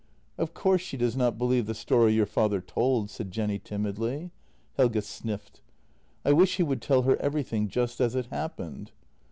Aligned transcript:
"Of 0.39 0.55
course 0.55 0.81
she 0.81 0.97
does 0.97 1.15
not 1.15 1.37
believe 1.37 1.67
the 1.67 1.75
story 1.75 2.13
your 2.13 2.25
father 2.25 2.59
told," 2.59 3.11
said 3.11 3.29
Jenny 3.29 3.59
timidly.— 3.59 4.31
Helge 4.77 5.03
sniffed.— 5.03 5.61
"I 6.25 6.31
wish 6.31 6.55
he 6.57 6.63
would 6.63 6.81
tell 6.81 7.03
her 7.03 7.17
everything 7.17 7.67
just 7.67 8.01
as 8.01 8.15
it 8.15 8.25
happened." 8.31 8.93